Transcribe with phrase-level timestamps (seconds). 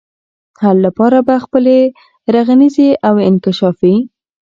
[0.61, 1.79] حل لپاره به خپلي
[2.35, 3.95] رغنيزي او انکشافي